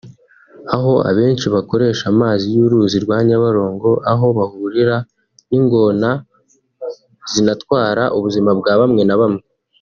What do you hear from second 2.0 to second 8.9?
amazi y’uruzi rwa Nyabarongo aho bahurira n’ingona zinatwara ubuzima bwa